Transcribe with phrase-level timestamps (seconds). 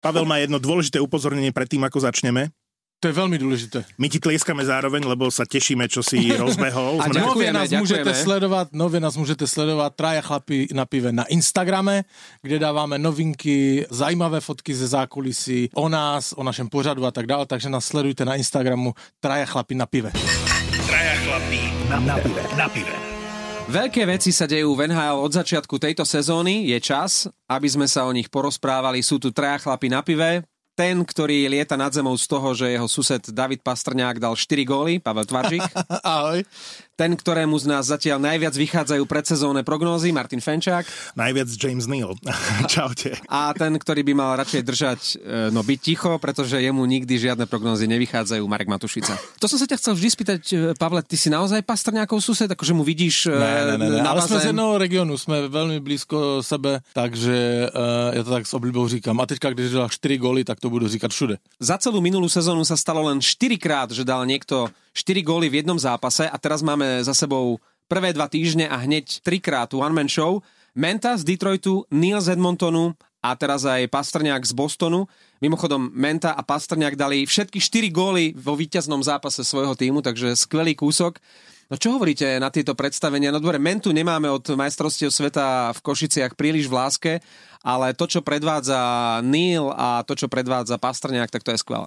[0.00, 2.48] Pavel má jedno dôležité upozornenie pred tým, ako začneme.
[3.00, 3.80] To je veľmi dôležité.
[3.96, 7.00] My ti tlieskame zároveň, lebo sa tešíme, čo si rozbehol.
[7.00, 7.80] A ďakujeme, Nově nás ďakujeme.
[7.80, 12.04] můžete sledovat, nově nás můžete sledovat Traja chlapi na pive na Instagrame,
[12.44, 17.46] kde dáváme novinky, zajímavé fotky ze zákulisí o nás, o našem pořadu a tak dále,
[17.46, 20.12] takže nás sledujte na Instagramu Traja chlapi na pive.
[20.86, 22.42] Traja chlapí na, na pive.
[22.56, 23.09] Na pive.
[23.68, 26.70] Veľké veci sa dejú v NHL od začiatku tejto sezóny.
[26.70, 29.04] Je čas, aby sme sa o nich porozprávali.
[29.04, 30.46] Sú tu traja chlapi na pive.
[30.78, 34.96] Ten, ktorý lieta nad zemou z toho, že jeho sused David Pastrňák dal 4 góly,
[34.96, 35.60] Pavel Tvaržík.
[36.06, 36.40] Ahoj.
[37.00, 40.84] Ten, ktorému z nás zatiaľ najviac vychádzajú predsezónne prognózy, Martin Fenčák.
[41.16, 42.12] Najviac James Neal.
[42.68, 43.16] Čaute.
[43.24, 47.48] A ten, ktorý by mal radšej držať, e, no byť ticho, pretože jemu nikdy žiadne
[47.48, 49.16] prognózy nevychádzajú, Marek Matušica.
[49.40, 52.76] To som sa ťa chcel vždy spýtať, e, Pavle, ty si naozaj Pastrňákov sused, akože
[52.76, 54.00] mu vidíš e, Ne, ne, ne, ne.
[54.04, 54.48] na ale jsme z bazén?
[54.52, 59.16] jednoho regionu, jsme velmi blízko sebe, takže uh, já to tak s oblibou říkám.
[59.20, 61.40] A teďka, když dal 4 góly, tak to budu říkat všude.
[61.60, 65.62] Za celú minulú sezónu sa stalo len 4 krát, že dal niekto 4 góly v
[65.62, 70.42] jednom zápase a teraz máme za sebou prvé dva týždne a hneď trikrát one-man show.
[70.74, 75.10] Menta z Detroitu, Neil z Edmontonu a teraz aj Pastrňák z Bostonu.
[75.42, 80.78] Mimochodom, Menta a Pastrňák dali všetky 4 góly vo víťaznom zápase svojho týmu, takže skvelý
[80.78, 81.18] kúsok.
[81.70, 83.30] No čo hovoríte na tieto predstavenia?
[83.30, 87.12] No dobre, Mentu nemáme od majstrovstiev sveta v Košiciach príliš v láske,
[87.62, 88.78] ale to, čo predvádza
[89.22, 91.86] Neil a to, čo predvádza Pastrňák, tak to je skvelé.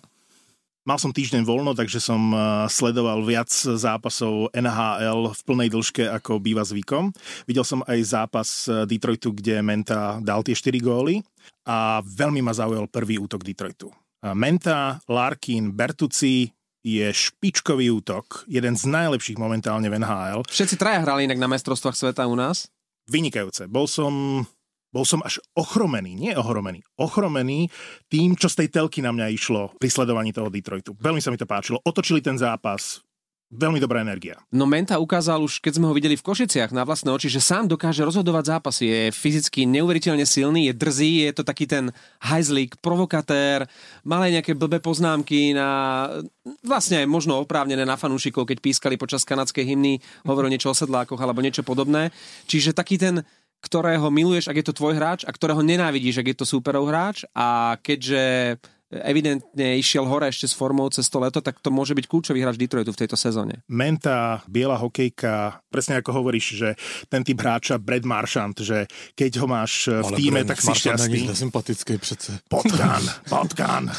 [0.83, 6.43] Mal som týždeň voľno, takže som eh, sledoval viac zápasov NHL v plnej dĺžke, ako
[6.43, 7.15] býva zvykom.
[7.47, 11.23] Videl som aj zápas eh, Detroitu, kde Menta dal tie 4 góly
[11.63, 13.87] a veľmi ma zaujal prvý útok Detroitu.
[14.23, 16.47] Menta, Larkin, Bertucci
[16.83, 20.47] je špičkový útok, jeden z najlepších momentálne v NHL.
[20.47, 22.71] Všetci traja hrali inak na mestrovstvách sveta u nás.
[23.07, 23.67] Vynikajúce.
[23.67, 24.43] Bol som,
[24.93, 27.73] bol som až ochromený, nie ohromený, ochromený
[28.13, 30.93] tým, čo z tej telky na mňa išlo pri sledovaní toho Detroitu.
[31.01, 31.81] Veľmi sa mi to páčilo.
[31.81, 33.01] Otočili ten zápas.
[33.53, 34.41] Veľmi dobrá energia.
[34.49, 37.69] No Menta ukázal už, keď sme ho videli v Košiciach na vlastné oči, že sám
[37.69, 38.89] dokáže rozhodovať zápasy.
[38.89, 41.93] Je fyzicky neuveriteľne silný, je drzý, je to taký ten
[42.25, 43.69] hajzlík, provokatér,
[44.01, 45.69] mal aj nejaké blbé poznámky na
[46.65, 51.21] vlastne aj možno oprávnené na fanúšikov, keď pískali počas kanadskej hymny, hovoril niečo o sedlákoch
[51.21, 52.09] alebo niečo podobné.
[52.49, 53.21] Čiže taký ten
[53.63, 57.23] ktorého miluješ, ak je to tvoj hráč a ktorého nenávidíš, ak je to súperov hráč
[57.31, 58.59] a keďže
[59.01, 62.61] evidentne išiel hore ešte s formou cez to leto, tak to môže byť kľúčový hráč
[62.61, 63.65] Detroitu v tejto sezóne.
[63.65, 66.69] Menta, biela hokejka, presne ako hovoríš, že
[67.09, 68.85] ten typ hráča Brad Marchand, že
[69.17, 71.33] keď ho máš v týme, tak si šťastný.
[71.33, 72.39] sympatický přece.
[72.49, 73.91] Potkan, potkan.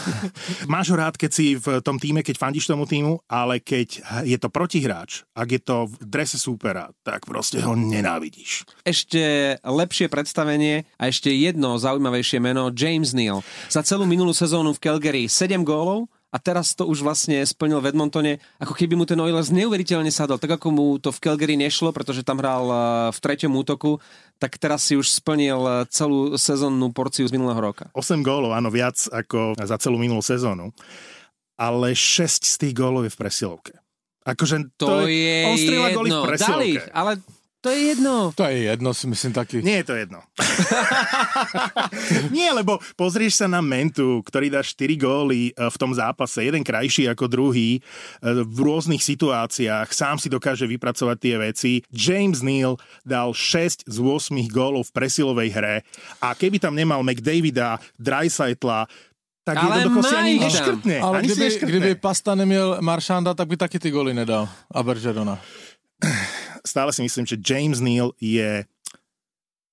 [0.69, 4.39] Máš ho rád, keď si v tom týme, keď fandíš tomu týmu, ale keď je
[4.39, 8.69] to protihráč, ak je to v drese súpera, tak proste ho nenávidíš.
[8.85, 13.41] Ešte lepšie predstavenie a ešte jedno zaujímavejšie meno, James Neal.
[13.73, 17.95] Za celú minulú sezónu v Calgary 7 gólov a teraz to už vlastne splnil v
[17.95, 21.95] Edmontone, ako keby mu ten Oilers neuveriteľne sadol, tak ako mu to v Calgary nešlo,
[21.95, 22.79] pretože tam hral eh,
[23.15, 24.03] v treťom útoku,
[24.43, 27.87] tak teraz si už splnil eh, celú sezónnu porciu z minulého roka.
[27.95, 30.75] 8 gólov, áno, viac ako za celú minulú sezónu.
[31.55, 33.73] Ale 6 z tých gólov je v presilovke.
[34.27, 36.51] Akože To, je, on strieľa góly v presilovke.
[36.51, 37.13] dali ale
[37.65, 38.29] to je jedno.
[38.37, 39.65] To je jedno, si myslím taky.
[39.65, 40.21] Nie je to jedno.
[42.37, 46.61] Nie, lebo pozrieš sa na Mentu, ktorý dá 4 góly e, v tom zápase, jeden
[46.61, 51.73] krajší ako druhý, e, v rôznych situáciách, sám si dokáže vypracovať tie veci.
[51.89, 55.77] James Neal dal 6 z 8 gólov v presilovej hre
[56.21, 58.85] a keby tam nemal McDavida, Dreisaitla,
[59.45, 60.97] tak Ale jednoducho si má ani neškrtne.
[61.01, 61.69] Ale ani kdyby, neškrtne.
[61.69, 64.49] kdyby Pasta neměl Maršanda, tak by taky ty goly nedal.
[64.73, 65.37] A Bergerona.
[66.65, 68.65] Stále si myslím, že James Neal je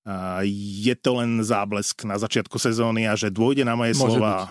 [0.02, 4.50] a je to len záblesk na začiatku sezóny a že dôjde na moje Môže slova.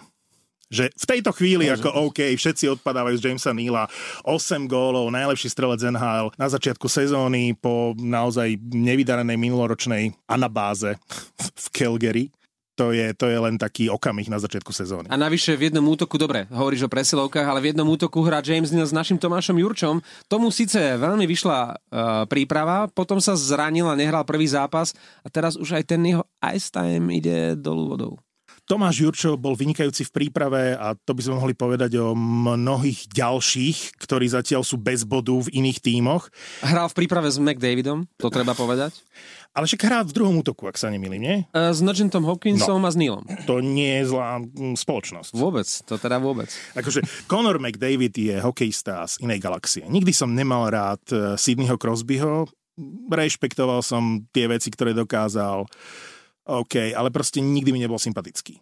[0.71, 3.91] Že v tejto chvíli, Môže ako OK, všetci odpadávajú z Jamesa Neala,
[4.23, 10.95] 8 gólov, najlepší strelec NHL na začiatku sezóny po naozaj nevydarenej minuloročnej anabáze
[11.35, 12.31] v Calgary.
[12.81, 15.13] To je, to je len taký okamih na začiatku sezóny.
[15.13, 18.73] A navyše v jednom útoku, dobre, hovoríš o presilovkách, ale v jednom útoku hrá James
[18.73, 20.01] Neal s našim Tomášom Jurčom.
[20.33, 21.75] Tomu síce veľmi vyšla uh,
[22.25, 26.73] príprava, potom sa zranil a nehral prvý zápas a teraz už aj ten jeho ice
[26.73, 28.13] time ide dolu vodou.
[28.71, 33.99] Tomáš Jurčo bol vynikajúci v príprave a to by sme mohli povedať o mnohých ďalších,
[33.99, 36.31] ktorí zatiaľ sú bez bodu v iných tímoch.
[36.63, 38.95] Hral v príprave s McDavidom, to treba povedať.
[39.51, 41.37] Ale však hrá v druhom útoku, ak sa nemýlim, nie?
[41.51, 42.87] Uh, s Nogentom Hopkinsom no.
[42.87, 43.27] a s Neilom.
[43.51, 45.35] To nie je zlá mm, spoločnosť.
[45.35, 46.47] Vôbec, to teda vôbec.
[46.79, 49.83] Akože Conor McDavid je hokejista z inej galaxie.
[49.91, 52.47] Nikdy som nemal rád eh, Sydneyho Crosbyho,
[53.11, 55.67] rešpektoval som tie veci, ktoré dokázal.
[56.47, 58.59] OK, ale proste nikdy mi nebol sympatický.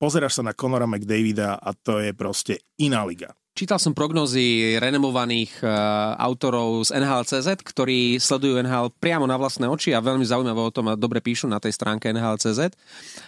[0.00, 3.32] pozeráš sa na Conora McDavida a to je proste iná liga.
[3.56, 5.72] Čítal som prognozy renomovaných uh,
[6.20, 10.92] autorov z NHL.cz, ktorí sledujú NHL priamo na vlastné oči a veľmi zaujímavé o tom
[10.92, 12.76] a dobre píšu na tej stránke NHL.cz.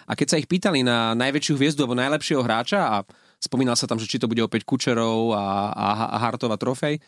[0.04, 2.96] A keď sa ich pýtali na najväčšiu hviezdu alebo najlepšieho hráča a
[3.40, 7.00] spomínal sa tam, že či to bude opäť Kučerov a, a, a Hartova trofej,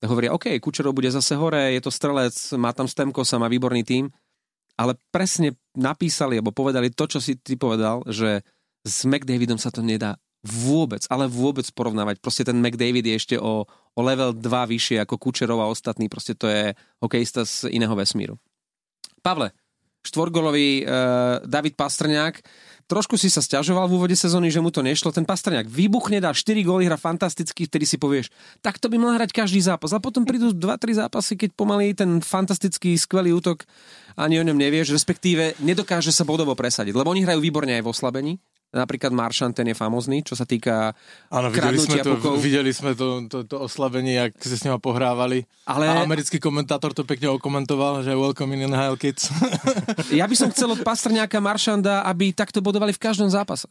[0.00, 3.84] tak hovoria, OK, Kučerov bude zase hore, je to strelec, má tam Stemkosa, má výborný
[3.84, 4.08] tým,
[4.80, 8.40] ale presne napísali alebo povedali to, čo si ty povedal, že
[8.80, 12.18] s McDavidom sa to nedá vôbec, ale vôbec porovnávať.
[12.18, 16.10] Proste ten McDavid je ešte o, o level 2 vyššie ako Kučerov a ostatní.
[16.10, 18.34] Proste to je hokejista z iného vesmíru.
[19.22, 19.54] Pavle,
[20.02, 22.42] štvorgolový uh, David Pastrňák,
[22.90, 25.14] trošku si sa stiažoval v úvode sezóny, že mu to nešlo.
[25.14, 29.14] Ten Pastrňák vybuchne, dá 4 góly, hra fantasticky, vtedy si povieš, tak to by mal
[29.14, 29.94] hrať každý zápas.
[29.94, 33.62] A potom prídu 2-3 zápasy, keď pomaly ten fantastický, skvelý útok
[34.18, 36.98] ani o ňom nevieš, respektíve nedokáže sa bodovo presadiť.
[36.98, 38.32] Lebo oni hrajú výborne aj v oslabení,
[38.72, 40.96] Napríklad Maršan, ten je famozný, čo sa týka
[41.28, 42.40] Áno, videli sme, to, pukov.
[42.40, 45.44] videli sme to, to, to oslabenie, jak sa s nima pohrávali.
[45.68, 45.92] Ale...
[45.92, 49.28] A americký komentátor to pekne okomentoval, že welcome in NHL Kids.
[50.16, 53.68] ja by som chcel od Pastrňáka Maršanda, aby takto bodovali v každom zápase.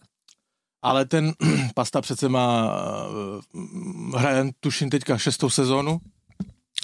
[0.85, 1.33] Ale ten
[1.77, 2.69] Pasta přece má,
[4.13, 5.97] hraje tuším teďka šestou sezónu,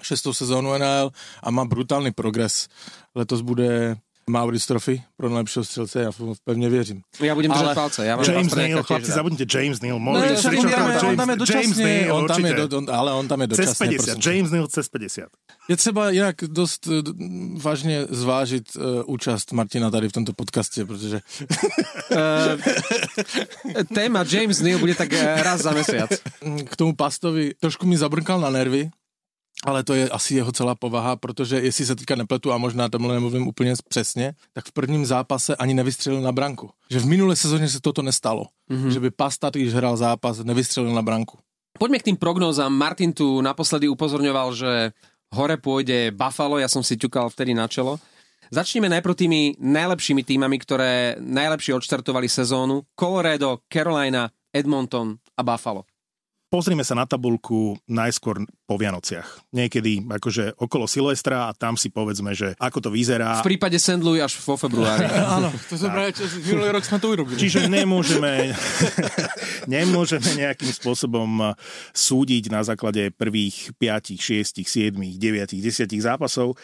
[0.01, 2.65] šestou sezónu NHL a má brutálny progres.
[3.13, 3.97] Letos bude
[4.29, 6.11] Maurice Trophy pro najlepšieho střelce, ja
[6.43, 7.01] pevne věřím.
[7.19, 8.05] Ja budem držať palce.
[8.05, 9.99] Ja James Neal, chlapci, zabudnite James Neal.
[9.99, 13.27] No, ja James, on tam je James Neal, on tam je do, on, ale on
[13.27, 13.71] tam je dočasne.
[13.71, 14.31] Cez 50, prosím.
[14.31, 15.23] James Neal cez 50.
[15.69, 17.01] Je třeba jinak dost uh,
[17.61, 21.21] vážně zvážit uh, účast Martina tady v tomto podcaste, protože...
[22.11, 22.17] uh,
[23.95, 26.11] téma James Neal bude tak raz za mesiac.
[26.65, 28.89] K tomu Pastovi trošku mi zabrnkal na nervy,
[29.67, 33.13] ale to je asi jeho celá povaha, protože jestli se teďka nepletu a možná tomhle
[33.13, 36.69] nemluvím úplně přesně, tak v prvním zápase ani nevystřelil na branku.
[36.89, 38.47] Že v minulé sezóně se toto nestalo.
[38.71, 38.87] Mm-hmm.
[38.87, 41.37] Že by Pasta, když hrál zápas, nevystřelil na branku.
[41.79, 42.73] Poďme k tým prognózam.
[42.73, 44.71] Martin tu naposledy upozorňoval, že
[45.35, 47.99] hore pôjde Buffalo, ja som si ťukal vtedy na čelo.
[48.47, 52.87] Začneme najprv tými najlepšími týmami, ktoré najlepšie odštartovali sezónu.
[52.95, 55.83] Colorado, Carolina, Edmonton a Buffalo
[56.47, 59.51] pozrime sa na tabulku najskôr po Vianociach.
[59.51, 63.43] Niekedy akože okolo Silvestra a tam si povedzme, že ako to vyzerá.
[63.43, 63.99] V prípade St.
[63.99, 65.07] Louis až vo februári.
[65.39, 67.39] Áno, to som práve, minulý rok sme to urobili.
[67.39, 68.55] Čiže nemôžeme,
[69.79, 71.55] nemôžeme nejakým spôsobom
[71.91, 76.55] súdiť na základe prvých 5, 6, 7, 9, 10 zápasov.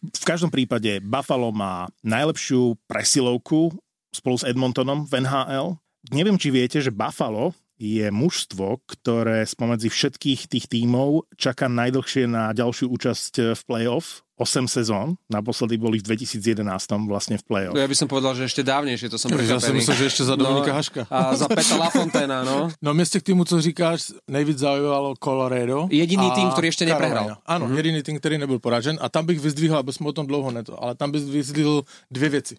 [0.00, 3.72] V každom prípade Buffalo má najlepšiu presilovku
[4.12, 5.76] spolu s Edmontonom v NHL.
[6.14, 12.56] Neviem, či viete, že Buffalo je mužstvo, ktoré spomedzi všetkých tých tímov čaká najdlhšie na
[12.56, 14.24] ďalšiu účasť v play-off.
[14.36, 16.60] 8 sezón, naposledy boli v 2011
[17.08, 17.72] vlastne v play-off.
[17.72, 19.56] Ja by som povedal, že ešte dávnejšie, to som prekvapený.
[19.56, 21.02] Ja som myslel, že ešte za Dominika no, Haška.
[21.08, 22.68] A za Peta Lafontaina, no.
[22.84, 25.88] No mieste k týmu, co říkáš, nejvíc zaujalo Colorado.
[25.88, 27.40] Jediný tým, ktorý ešte neprehral.
[27.48, 27.80] Áno, mm-hmm.
[27.80, 29.00] jediný tým, ktorý nebyl poražen.
[29.00, 32.28] A tam bych vyzdvihol, aby sme o tom dlouho neto, ale tam bych vyzdvihl dvě
[32.28, 32.54] věci.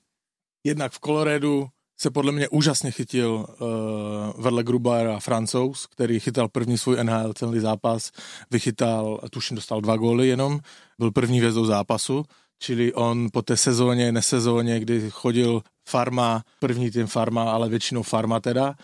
[0.65, 6.77] Jednak v Coloradu se podle mě úžasně chytil uh, vedle Grubauera Francouz, který chytal první
[6.77, 8.11] svůj NHL celý zápas,
[8.51, 10.59] vychytal, tuším, dostal dva góly jenom,
[10.99, 12.25] byl první vězdou zápasu,
[12.59, 18.39] čili on po té sezóně, nesezóně, kdy chodil farma, první tým farma, ale většinou farma
[18.39, 18.75] teda,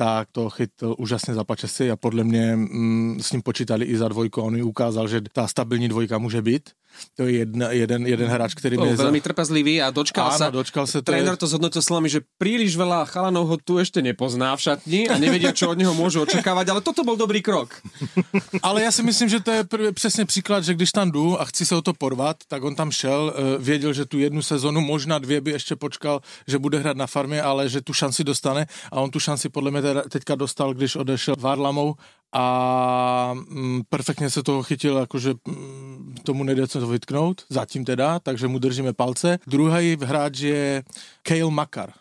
[0.00, 4.08] tak to chytil úžasně za pačesy a podle mě mm, s ním počítali i za
[4.08, 4.40] dvojku.
[4.40, 6.72] On ukázal, že tá stabilní dvojka může být
[7.16, 9.26] to je jedna, jeden, jeden hráč, ktorý Bol veľmi za...
[9.30, 10.46] trpezlivý a dočkal Áno, sa.
[10.52, 14.60] Dočkal sa Tréner to zhodnotil slovami, že príliš veľa chalanov ho tu ešte nepozná v
[14.60, 17.80] šatni a nevedia, čo od neho môžu očakávať, ale toto bol dobrý krok.
[18.66, 21.44] ale ja si myslím, že to je pr- přesně příklad, že když tam jdu a
[21.44, 24.80] chci se o to porvat, tak on tam šel, uh, věděl, že tu jednu sezonu,
[24.80, 28.66] možná dvě by ještě počkal, že bude hrát na farmě, ale že tu šanci dostane
[28.92, 31.94] a on tu šanci podle mě teďka dostal, když odešel Varlamou
[32.32, 38.18] a mm, perfektně se toho chytil, jakože mm, tomu nejde co to vytknout, zatím teda,
[38.18, 39.38] takže mu držíme palce.
[39.46, 40.82] Druhý hráč je
[41.22, 41.92] Kale Makar.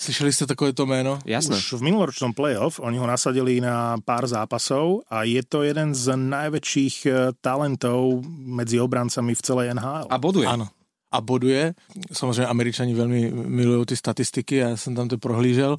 [0.00, 1.20] Slyšeli ste to jméno?
[1.28, 1.60] Jasné.
[1.60, 6.16] Už v minuloročnom playoff oni ho nasadili na pár zápasov a je to jeden z
[6.16, 7.10] najväčších e,
[7.44, 10.08] talentov medzi obrancami v celej NHL.
[10.08, 10.48] A boduje.
[10.48, 10.72] Áno.
[11.12, 11.76] A boduje.
[12.16, 15.76] Samozrejme, Američani veľmi milujú ty statistiky a ja som tam to prohlížel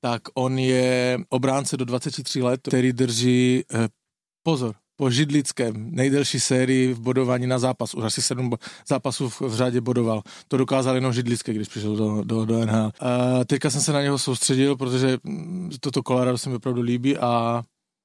[0.00, 3.88] tak on je obránce do 23 let, který drží, eh,
[4.42, 7.94] pozor, po židlickém nejdelší sérii v bodování na zápas.
[7.94, 8.52] Už asi sedm
[8.88, 10.22] zápasů v, v řadě bodoval.
[10.48, 12.92] To dokázal jenom židlické, když přišel do, do, do NHL.
[13.00, 17.16] A teďka jsem se na něho soustředil, protože mm, toto Colorado se mi opravdu líbí
[17.18, 17.62] a,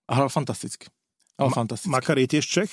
[0.10, 0.88] a hral fantasticky.
[1.40, 1.90] Hral Ma- fantasticky.
[1.90, 2.72] Makar je tiež Čech?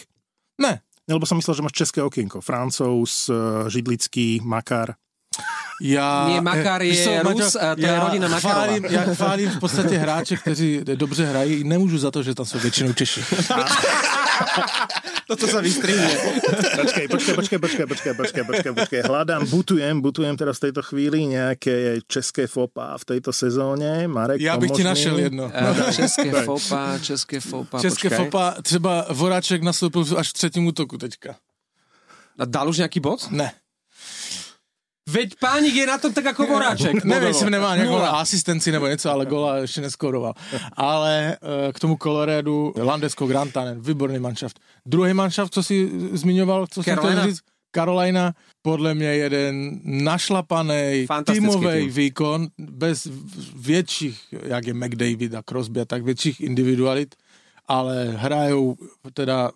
[0.63, 0.81] Ne.
[1.11, 2.41] Lebo som myslel, že máš české okienko.
[2.41, 3.35] Francouz, eh,
[3.71, 4.95] židlický, Makar.
[5.81, 8.65] Já, Nie, Makar je co, Rus, a to je rodina Makarova.
[8.65, 11.65] chválím, já chválím v podstatě hráče, kteří dobře hrají.
[11.65, 13.21] Nemůžu za to, že tam jsou většinou Češi.
[15.29, 16.13] Toto sa vystrihne.
[16.77, 19.01] Počkej, počkej, počkej, počkej, počkej, počkej, počkej, počkej.
[19.07, 24.05] Hľadám, butujem, butujem teraz v tejto chvíli nejaké české fopa v tejto sezóne.
[24.11, 25.49] Marek, Já bych ti našel jedno.
[25.55, 28.25] Eh, České fopa, české fopa, České počkaj.
[28.25, 31.37] fopa, třeba Voráček nastoupil až v třetím útoku teďka.
[32.39, 33.29] A dal už nejaký bod?
[33.31, 33.53] Ne.
[35.11, 37.03] Veď pánik je na tom tak ako Voráček.
[37.03, 37.27] Bodovo.
[37.27, 40.35] jestli nemá nějakou asistenci nebo něco, ale gola ještě neskoroval.
[40.73, 44.61] Ale eh, k tomu Coloredu, Landesko, Grantanen, výborný manšaft.
[44.87, 47.41] Druhý manšaft, co si zmiňoval, co jsem chtěl říct,
[47.75, 48.33] Carolina,
[48.63, 51.91] podle mě jeden našlapaný týmový tým.
[51.91, 53.09] výkon, bez
[53.57, 57.15] větších, jak je McDavid a Crosby a tak větších individualit,
[57.69, 58.77] ale hrajou
[59.15, 59.51] teda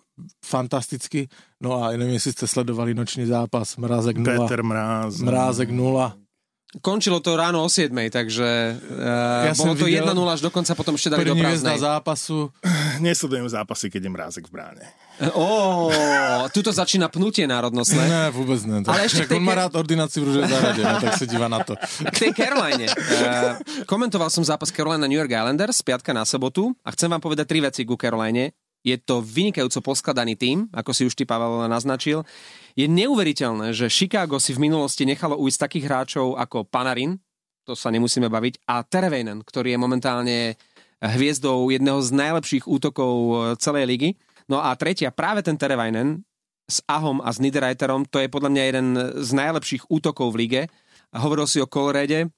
[0.45, 1.27] fantasticky.
[1.61, 4.47] No a nevím, jestli jste sledovali noční zápas, Mrázek 0.
[4.47, 5.21] Peter Mráz.
[5.21, 6.15] Mrázek 0.
[6.81, 10.99] Končilo to ráno o 7, takže uh, Ja bolo to videl 1-0 až dokonca potom
[10.99, 11.79] ešte dali do prázdnej.
[11.79, 12.51] zápasu.
[12.99, 14.83] Nesledujem zápasy, keď je Mrázek v bráne.
[15.33, 15.89] Ó,
[16.53, 18.09] tuto začína pnutie národnostné.
[18.09, 18.83] Ne, vůbec ne.
[18.83, 21.47] Tak, Ale ještě tak on má rád ordinaci v růže zahradě, no, tak se dívá
[21.47, 21.75] na to.
[22.13, 22.85] K tej Caroline.
[22.85, 27.49] Uh, komentoval som zápas Carolina New York Islanders piatka na sobotu a chcem vám povedať
[27.49, 28.53] tri veci ku Caroline.
[28.85, 32.23] Je to vynikajúco poskladaný tým, ako si už ty Pavel naznačil.
[32.77, 37.17] Je neuveriteľné, že Chicago si v minulosti nechalo ujsť takých hráčov ako Panarin,
[37.65, 40.37] to sa nemusíme baviť, a Tereveinen, ktorý je momentálne
[41.01, 44.09] hviezdou jedného z najlepších útokov eh, celej ligy.
[44.47, 46.23] No a tretia, práve ten Tereveinen
[46.67, 48.87] s Ahom a s Niederreiterom, to je podľa mňa jeden
[49.23, 50.61] z najlepších útokov v lige.
[51.15, 52.31] Hovoril si o Colorede,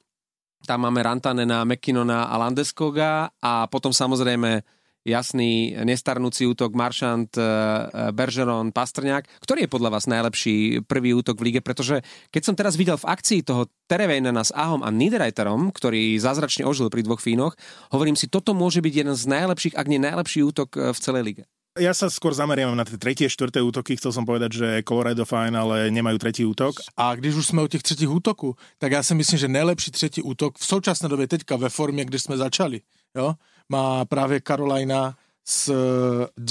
[0.67, 4.61] tam máme Rantanena, McKinnona a Landeskoga a potom samozrejme
[5.07, 9.39] jasný nestarnúci útok Maršant, eh, Bergeron, Pastrňák.
[9.39, 11.61] Ktorý je podľa vás najlepší prvý útok v lige?
[11.63, 16.67] Pretože keď som teraz videl v akcii toho Terevejnena s Ahom a Niederreiterom, ktorý zázračne
[16.67, 17.55] ožil pri dvoch Fínoch,
[17.95, 21.23] hovorím si, toto môže byť jeden z najlepších, ak nie najlepší útok eh, v celej
[21.23, 21.43] lige.
[21.77, 23.93] Ja sa skôr zameriam na tie tretie, štvrté útoky.
[23.93, 26.81] Chcel som povedať, že Colorado fajn, ale nemajú tretí útok.
[26.97, 30.21] A když už jsme u těch třetích útoků, tak já si myslím, že nejlepší třetí
[30.21, 32.81] útok v současné době teďka ve formě, když jsme začali,
[33.15, 33.33] jo,
[33.69, 35.71] má právě Carolina s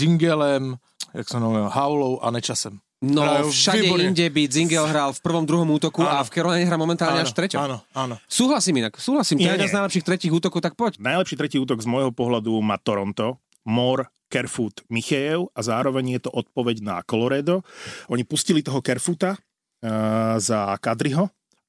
[0.01, 0.77] Jingelem,
[1.15, 2.79] jak se jmenuje, Haulou a Nečasem.
[2.99, 4.05] No, Hrajú všade výborne.
[4.11, 6.27] inde by Zingel hral v prvom, druhom útoku a Áno.
[6.27, 7.63] v Caroline hrá momentálne až v treťom.
[7.63, 8.19] Áno, áno.
[8.27, 9.39] Súhlasím inak, súhlasím.
[9.39, 10.99] To je jeden z najlepších tretích útokov, tak poď.
[10.99, 13.39] Najlepší tretí útok z môjho pohľadu má Toronto.
[13.69, 17.61] Mor, Kerfoot, Michejev a zároveň je to odpoveď na Colorado.
[18.09, 21.29] Oni pustili toho Kerfuta uh, za Kadriho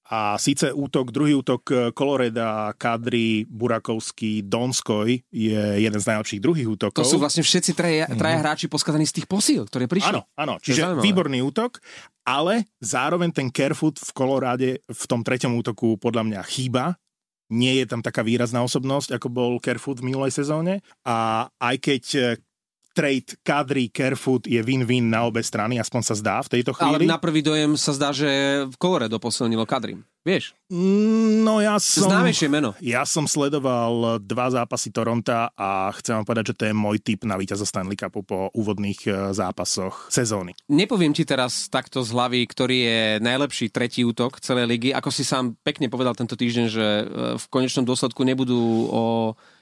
[0.10, 6.98] a síce útok, druhý útok Koloreda, Kadri, Burakovský, Donskoj je jeden z najlepších druhých útokov.
[6.98, 10.10] To sú vlastne všetci traja, traja hráči poskladaní z tých posíl, ktoré prišli.
[10.10, 11.06] Áno, áno, čiže zaujímavé.
[11.06, 11.78] výborný útok,
[12.26, 16.98] ale zároveň ten Kerfoot v Koloráde v tom treťom útoku podľa mňa chýba.
[17.50, 20.86] Nie je tam taká výrazná osobnosť, ako bol Kerfoot v minulej sezóne.
[21.06, 22.26] A aj keď eh,
[22.92, 27.06] trade Kadri Kerfoot je win-win na obe strany, aspoň sa zdá v tejto Ale chvíli.
[27.08, 28.28] na prvý dojem sa zdá, že
[28.66, 30.04] v Colorado posilnilo Kadrim.
[30.20, 32.06] Vieš, Mm, No ja som...
[32.06, 32.78] známejšie meno.
[32.78, 37.26] Ja som sledoval dva zápasy Toronta a chcem vám povedať, že to je môj tip
[37.26, 40.54] na víťaza Stanley Cupu po úvodných eh, zápasoch sezóny.
[40.70, 44.90] Nepoviem ti teraz takto z hlavy, ktorý je najlepší tretí útok celej ligy.
[44.94, 47.04] Ako si sám pekne povedal tento týždeň, že e,
[47.40, 48.60] v konečnom dôsledku nebudú
[48.92, 49.04] o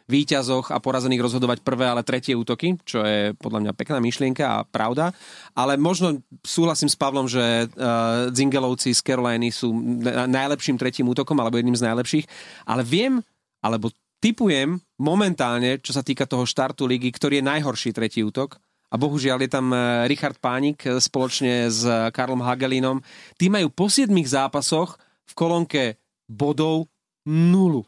[0.08, 4.64] výťazoch a porazených rozhodovať prvé, ale tretie útoky, čo je podľa mňa pekná myšlienka a
[4.64, 5.12] pravda.
[5.52, 11.36] Ale možno súhlasím s Pavlom, že uh, Zingelovci z Caroliny sú na- najlepším tretím útokom
[11.38, 12.26] alebo jedným z najlepších.
[12.64, 13.20] Ale viem,
[13.60, 13.92] alebo
[14.24, 18.58] typujem momentálne, čo sa týka toho štartu ligy, ktorý je najhorší tretí útok.
[18.88, 23.04] A bohužiaľ je tam eh, Richard Pánik eh, spoločne s eh, Karlom Hagelinom.
[23.36, 24.96] Tí majú po 7 zápasoch
[25.28, 25.84] v kolónke
[26.28, 26.88] bodov
[27.28, 27.84] nulu.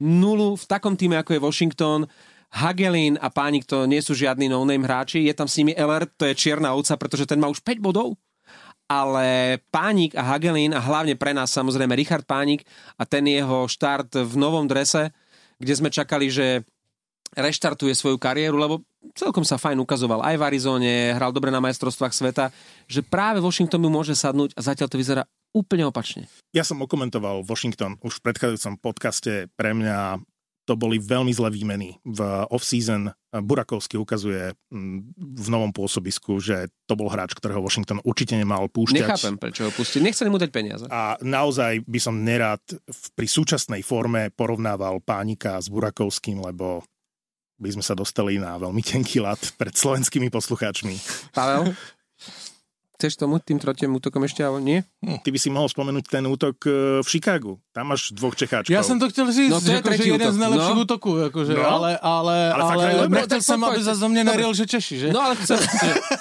[0.00, 2.08] Nulu v takom týme, ako je Washington.
[2.50, 5.22] Hagelin a Pánik to nie sú žiadni no-name hráči.
[5.22, 8.18] Je tam s nimi Eller, to je čierna ovca, pretože ten má už 5 bodov.
[8.90, 12.66] Ale Pánik a Hagelin a hlavne pre nás samozrejme Richard Pánik
[12.98, 15.14] a ten jeho štart v novom drese,
[15.62, 16.66] kde sme čakali, že
[17.38, 18.82] reštartuje svoju kariéru, lebo
[19.14, 22.50] celkom sa fajn ukazoval aj v Arizone, hral dobre na majstrovstvách sveta,
[22.90, 25.22] že práve Washington mu môže sadnúť a zatiaľ to vyzerá
[25.54, 26.26] úplne opačne.
[26.54, 29.46] Ja som okomentoval Washington už v predchádzajúcom podcaste.
[29.54, 30.22] Pre mňa
[30.68, 31.98] to boli veľmi zlé výmeny.
[32.06, 32.20] V
[32.54, 38.70] off-season Burakovsky ukazuje mm, v novom pôsobisku, že to bol hráč, ktorého Washington určite nemal
[38.70, 39.02] púšťať.
[39.02, 39.98] Nechápem, prečo ho pustiť.
[39.98, 40.86] Nechceli mu dať peniaze.
[40.86, 42.62] A naozaj by som nerad
[43.18, 46.86] pri súčasnej forme porovnával Pánika s Burakovským, lebo
[47.60, 50.94] by sme sa dostali na veľmi tenký lat pred slovenskými poslucháčmi.
[51.34, 51.74] Pavel?
[53.00, 54.84] Chceš tomu tým trotiem útokom ešte, ale nie?
[55.00, 57.56] Ty by si mohol spomenúť ten útok e, v Chicagu.
[57.72, 58.68] Tam máš dvoch Čecháčkov.
[58.68, 60.36] Ja som to chtěl říct, No no, to je že, tretí že jeden útok.
[60.36, 60.84] z nejlepších No.
[60.84, 61.64] útoků, jakože, No.
[61.64, 62.84] ale, ale, Ale ale,
[63.40, 64.36] jsem, poď, aby do mě Dobre.
[64.36, 65.08] neril, že Češi, že?
[65.16, 65.56] No ale chcem...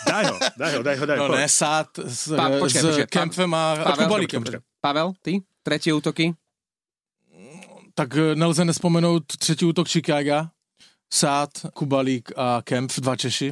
[0.07, 1.27] Daj ho, daj ho, daj ho, daj ho.
[1.27, 4.39] no ne, Sát s, Pa- počkaj, s počkaj, Kempfem a, a Pavel, Kubalíkem.
[4.39, 4.59] počkaj.
[4.79, 5.43] Pavel, ty?
[5.59, 6.31] Tretie útoky?
[7.91, 10.47] Tak eh, nelze nespomenout třetí útok Chicaga,
[11.11, 13.51] Sát, Kubalík a Kempf, dva Češi.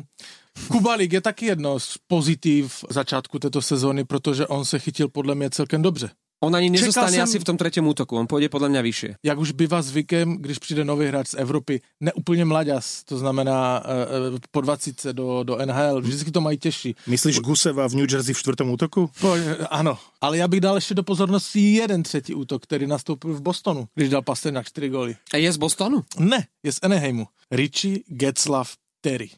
[0.68, 5.50] Kubalík je taky jedno z pozitiv začátku této sezóny, protože on se chytil podle mě
[5.50, 6.10] celkem dobře.
[6.44, 9.12] On ani nezostane som- asi v tom tretiem útoku, on pôjde podľa mňa vyššie.
[9.26, 14.38] Jak už bývá zvykem, když přijde nový hráč z Evropy, neúplně mlaďas, to znamená eh,
[14.38, 16.96] eh, po 20 do, do NHL, vždycky to mají těžší.
[17.08, 19.10] Myslíš Guseva v New Jersey v čtvrtom útoku?
[19.22, 19.34] Po,
[19.70, 23.88] ano, ale já bych dal ještě do pozornosti jeden třetí útok, který nastoupil v Bostonu,
[23.96, 25.16] když dal Pasternak 4 góly.
[25.34, 26.04] A je z Bostonu?
[26.20, 27.26] Ne, je z Anaheimu.
[27.52, 29.30] Richie Getzlav Terry.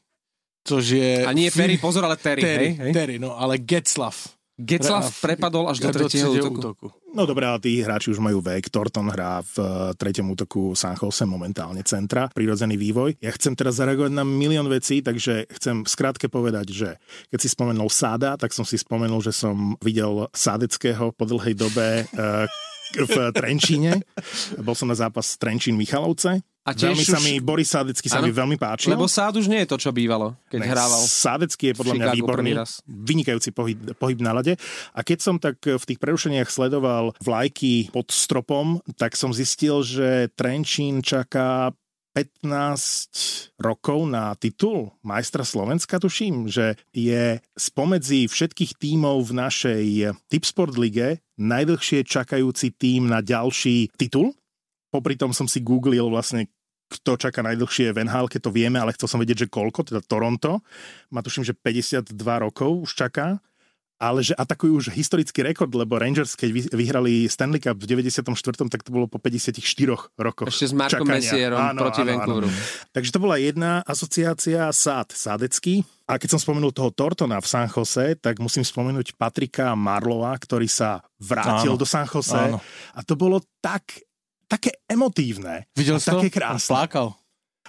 [0.63, 1.25] Což je...
[1.25, 2.93] A nie Perry, pozor, ale Terry, Terry, hej, hej?
[2.93, 4.15] Terry, no ale Getzlav.
[4.59, 6.91] Getzlav Re- prepadol až do tretieho útoku.
[7.15, 8.67] No dobré, ale tí hráči už majú vek.
[8.67, 12.27] Thornton hrá v eh, treťom útoku San Jose momentálne centra.
[12.35, 13.15] Prirodzený vývoj.
[13.23, 16.89] Ja chcem teraz zareagovať na milión vecí, takže chcem skrátke povedať, že
[17.31, 22.03] keď si spomenul Sáda, tak som si spomenul, že som videl Sádeckého po dlhej dobe
[22.03, 22.45] eh,
[22.99, 24.03] v Trenčíne.
[24.59, 26.43] Bol som na zápas Trenčín Michalovce.
[26.69, 28.29] A tiež veľmi sa už- mi, Boris Sádecký sa Áno.
[28.29, 28.93] mi veľmi páčil.
[28.93, 31.01] Lebo Sád už nie je to, čo bývalo, keď Ne, hrával.
[31.01, 32.51] Sádecký je podľa mňa výborný,
[32.85, 34.53] vynikajúci pohyb, pohyb na lade.
[34.93, 40.29] A keď som tak v tých prerušeniach sledoval vlajky pod stropom, tak som zistil, že
[40.37, 41.73] Trenčín čaká
[42.13, 49.85] 15 rokov na titul majstra Slovenska, tuším, že je spomedzi všetkých tímov v našej
[50.27, 54.35] Tipsport lige najdlhšie čakajúci tím na ďalší titul.
[54.89, 56.49] Popri tom som si googlil vlastne
[56.89, 60.01] kto čaká najdlhšie v NHL, keď to vieme, ale chcel som vedieť, že koľko, teda
[60.01, 60.65] Toronto.
[61.13, 63.37] Má tuším, že 52 rokov už čaká,
[63.99, 68.23] ale že atakujú už historický rekord, lebo Rangers, keď vy- vyhrali Stanley Cup v 94.,
[68.71, 69.59] tak to bolo po 54
[70.15, 71.19] rokoch Ešte s Markom čakania.
[71.19, 72.19] Messierom Áno, proti áno, áno.
[72.23, 72.47] Vancouveru.
[72.95, 75.83] Takže to bola jedna asociácia Sád Sádecký.
[76.07, 80.65] A keď som spomenul toho Tortona v San Jose, tak musím spomenúť Patrika Marlova, ktorý
[80.65, 81.77] sa vrátil Áno.
[81.77, 82.39] do San Jose.
[82.39, 82.57] Áno.
[82.95, 83.99] A to bolo tak,
[84.49, 85.69] také emotívne.
[85.77, 86.17] Viděl a to?
[86.17, 86.73] také krásne.
[86.73, 87.13] Plákal.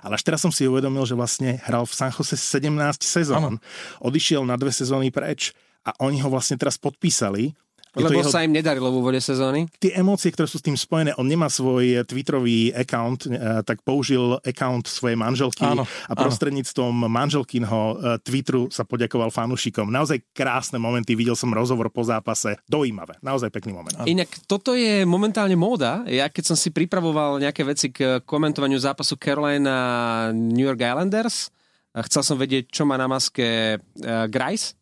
[0.01, 3.61] Ale až teraz som si uvedomil, že vlastne hral v San Jose 17 sezón.
[4.01, 5.53] Odišiel na dve sezóny preč
[5.85, 7.53] a oni ho vlastne teraz podpísali.
[7.91, 9.67] Je Lebo jeho, sa im nedarilo v úvode sezóny.
[9.83, 13.83] tie emócie, ktoré sú s tým spojené, on nemá svoj eh, Twitterový account, eh, tak
[13.83, 19.91] použil account svojej manželky Áno, a prostredníctvom manželkinho eh, Twitteru sa poďakoval fanúšikom.
[19.91, 24.07] Naozaj krásne momenty, videl som rozhovor po zápase, dojímavé, naozaj pekný moment.
[24.07, 26.07] Inak toto je momentálne móda.
[26.07, 31.51] Ja keď som si pripravoval nejaké veci k komentovaniu zápasu Carolina New York Islanders,
[32.07, 33.83] chcel som vedieť, čo má na maske
[34.31, 34.80] Grice.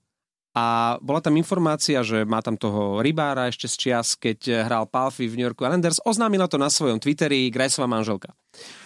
[0.59, 5.31] A bola tam informácia, že má tam toho rybára ešte z čias, keď hral Palfi
[5.31, 6.03] v New Yorku Islanders.
[6.03, 8.35] Oznámila to na svojom Twitteri Griceová manželka.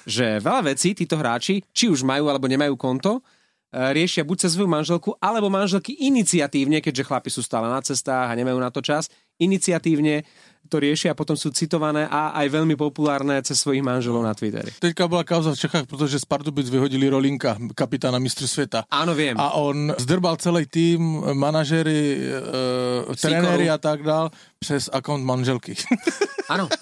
[0.04, 3.24] Že veľa vecí títo hráči, či už majú alebo nemajú konto,
[3.72, 8.28] eh, riešia buď cez svoju manželku, alebo manželky iniciatívne, keďže chlapi sú stále na cestách
[8.28, 9.08] a nemajú na to čas,
[9.42, 10.22] iniciatívne
[10.72, 14.72] to riešia a potom sú citované a aj veľmi populárne cez svojich manželov na Twitteri.
[14.80, 18.88] Teďka byla kauza v Čechách, protože z Pardubic vyhodili Rolinka, kapitána mistru světa.
[18.88, 19.36] Áno, viem.
[19.36, 22.24] A on zdrbal celý tým, manažery,
[23.12, 25.76] e, trenéry a tak dál, přes akont manželky.
[26.52, 26.72] Áno.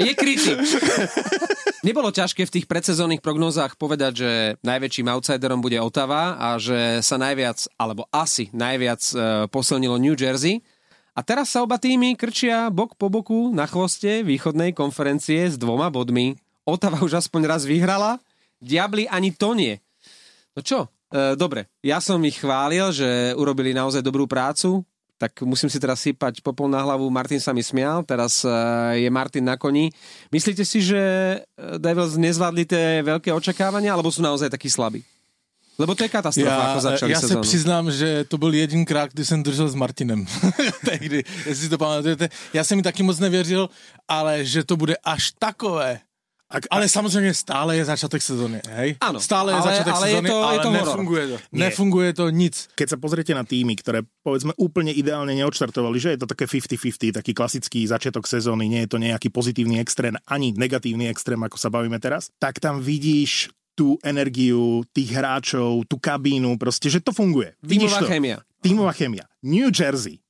[0.00, 0.56] Je krytý.
[1.84, 4.30] Nebolo ťažké v tých predsezónnych prognózach povedať, že
[4.64, 9.14] najväčším outsiderom bude Otava a že sa najviac, alebo asi najviac e,
[9.52, 10.64] posilnilo New Jersey.
[11.16, 15.88] A teraz sa oba týmy krčia bok po boku na chvoste východnej konferencie s dvoma
[15.88, 16.36] bodmi.
[16.68, 18.20] Otava už aspoň raz vyhrala,
[18.60, 19.80] Diabli ani to nie.
[20.52, 24.84] No čo, e, dobre, ja som ich chválil, že urobili naozaj dobrú prácu,
[25.16, 27.08] tak musím si teraz sypať popol na hlavu.
[27.08, 28.52] Martin sa mi smial, teraz e,
[29.00, 29.88] je Martin na koni.
[30.28, 31.36] Myslíte si, že e,
[31.80, 35.00] Devils nezvládli tie veľké očakávania, alebo sú naozaj takí slabí?
[35.78, 37.42] Lebo to je katastrofa, Já, ako začali já se sezónu.
[37.42, 40.26] přiznám, že to byl jedinkrát, kdy jsem držel s Martinem.
[40.84, 42.28] Tehdy, jestli si to pamatujete.
[42.52, 43.68] Já jsem mi taky moc nevěřil,
[44.08, 46.00] ale že to bude až takové.
[46.50, 48.94] Ak, Ale samozřejmě stále je začátek sezóny, hej?
[49.02, 50.86] Áno, stále je ale- začátek ale je sezóny, to- je ale to horor.
[50.86, 51.36] nefunguje to.
[51.52, 51.58] Nie.
[51.66, 52.54] Nefunguje to nic.
[52.78, 57.18] keď sa pozriete na týmy, ktoré povedzme úplne ideálne neodštartovali, že je to také 50-50,
[57.18, 61.66] taký klasický začiatok sezóny, nie je to nejaký pozitívny extrém, ani negatívny extrém, ako sa
[61.66, 67.52] bavíme teraz, tak tam vidíš tú energiu tých hráčov, tú kabínu, proste, že to funguje.
[67.60, 68.08] Vidíš Tímová to.
[68.08, 68.36] chémia.
[68.64, 69.24] Tímová chemia.
[69.44, 70.24] New Jersey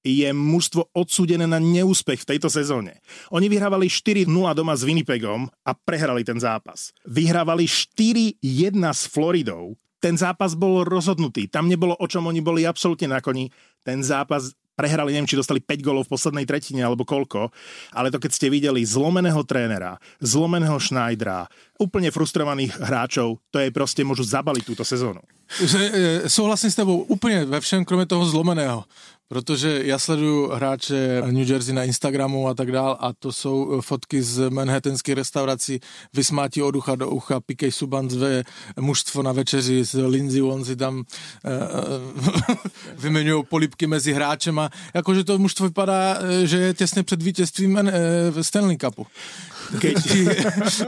[0.00, 3.04] je mužstvo odsúdené na neúspech v tejto sezóne.
[3.28, 4.24] Oni vyhrávali 4-0
[4.56, 6.96] doma s Winnipegom a prehrali ten zápas.
[7.04, 8.40] Vyhrávali 4-1
[8.80, 11.44] s Floridou, ten zápas bol rozhodnutý.
[11.52, 13.52] Tam nebolo, o čom oni boli absolútne na koni.
[13.84, 17.52] Ten zápas prehrali, neviem, či dostali 5 golov v poslednej tretine alebo koľko,
[17.92, 21.44] ale to keď ste videli zlomeného trénera, zlomeného Schneidera,
[21.76, 25.20] úplne frustrovaných hráčov, to je proste, môžu zabaliť túto sezónu.
[25.60, 28.84] E, souhlasím s tebou úplně ve všem, kromě toho zlomeného.
[29.32, 33.82] Protože já sleduju hráče New Jersey na Instagramu a tak dál a to jsou e,
[33.82, 35.80] fotky z manhattanských restaurací,
[36.14, 38.42] vysmátí od ucha do ucha, Pikej Suban zve
[38.80, 40.98] mužstvo na večeři s Lindsay Won si tam
[41.44, 42.56] uh,
[42.98, 44.70] vymenují polipky mezi hráčema.
[44.94, 47.90] Jakože to mužstvo vypadá, že je těsně před vítězstvím
[48.42, 49.06] Stanley Cupu.
[49.78, 49.96] Keď...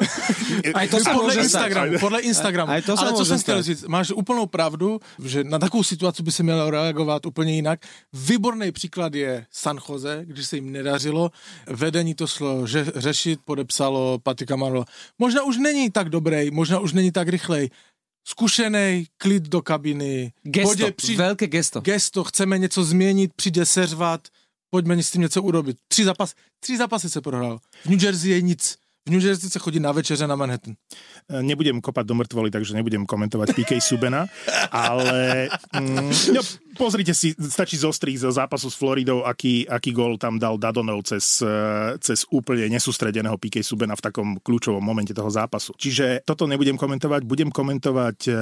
[0.75, 2.71] Aj to sa podle môže Instagramu, podle Instagramu.
[2.73, 3.65] Aj to sa Ale jsem chtěl stať.
[3.65, 7.81] říct, máš úplnou pravdu, že na takovou situaci by se mělo reagovat úplně jinak.
[8.13, 11.31] Výborný příklad je San Jose, když se jim nedařilo.
[11.67, 14.85] Vedení to šlo že, řešit, podepsalo Patika Marlo.
[15.19, 17.71] Možná už není tak dobrý, možná už není tak rychlej.
[18.25, 20.33] Zkušenej, klid do kabiny.
[20.43, 21.81] Gesto, Pojde, při- veľké gesto.
[21.81, 24.21] gesto, chceme něco změnit, přijde seřvat,
[24.73, 25.77] pojďme s tím něco urobit.
[25.89, 27.59] Tři, zápas, tři zápasy se prohrál.
[27.85, 28.77] V New Jersey je nic.
[29.09, 30.75] V New Jersey se chodí na večeře na Manhattan.
[31.43, 34.31] Nebudem kopať do mŕtvoly, takže nebudem komentovať PK Subena,
[34.71, 36.43] ale mm, no,
[36.79, 41.43] pozrite si, stačí zostriť zo zápasu s Floridou, aký, aký gól tam dal Dadonov cez,
[41.43, 45.75] eh, cez úplne nesústredeného PK Subena v takom kľúčovom momente toho zápasu.
[45.75, 48.37] Čiže toto nebudem komentovať, budem komentovať eh,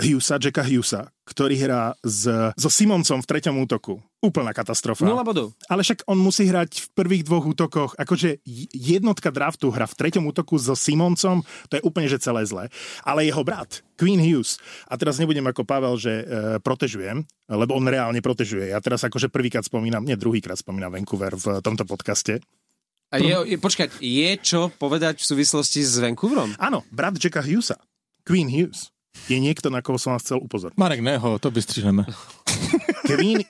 [0.00, 2.24] Hughesa, Jacka Hughesa, ktorý hrá s,
[2.56, 4.00] so Simoncom v treťom útoku.
[4.26, 5.06] Úplná katastrofa.
[5.06, 5.54] Nula bodov.
[5.70, 7.94] Ale však on musí hrať v prvých dvoch útokoch.
[7.94, 8.42] Akože
[8.74, 12.66] jednotka draftu hra v treťom útoku so Simoncom, to je úplne že celé zlé.
[13.06, 14.58] Ale jeho brat, Queen Hughes,
[14.90, 16.24] a teraz nebudem ako Pavel, že e,
[16.58, 18.74] protežujem, lebo on reálne protežuje.
[18.74, 22.42] Ja teraz akože prvýkrát spomínam, nie druhýkrát spomínam Vancouver v tomto podcaste.
[23.14, 26.58] A je, je, počkať, je čo povedať v súvislosti s Vancouverom?
[26.58, 27.78] Áno, brat Jacka Hughesa,
[28.26, 28.90] Queen Hughes,
[29.30, 30.74] je niekto, na koho som vás chcel upozorniť.
[30.74, 32.04] Marek, ne ho, to vystřihneme.
[33.08, 33.40] Queen,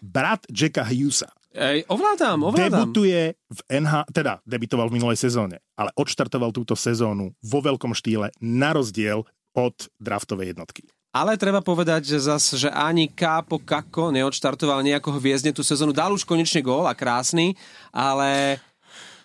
[0.00, 2.86] brat Jacka Hughesa Ej, ovládam, ovládam.
[2.86, 8.30] Debutuje v NH, teda debitoval v minulej sezóne, ale odštartoval túto sezónu vo veľkom štýle
[8.38, 9.26] na rozdiel
[9.58, 10.86] od draftovej jednotky.
[11.10, 15.90] Ale treba povedať, že zas, že ani Kápo Kako neodštartoval nejako hviezdne tú sezónu.
[15.90, 17.58] Dal už konečne gól a krásny,
[17.90, 18.62] ale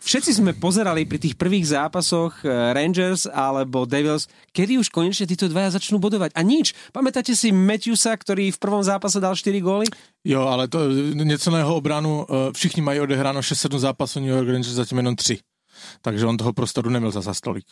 [0.06, 5.50] všetci sme pozerali pri tých prvých zápasoch eh, Rangers alebo Devils, kedy už konečne títo
[5.50, 6.38] dvaja začnú bodovať.
[6.38, 6.78] A nič.
[6.94, 9.89] Pamätáte si Matthewsa, ktorý v prvom zápase dal 4 góly?
[10.22, 14.48] Jo, ale to něco na jeho obranu, eh, všichni mají odehráno 6-7 zápasů New York
[14.48, 15.39] Rangers, zatím jenom 3.
[16.02, 17.65] Takže on toho prostoru neměl za tolik.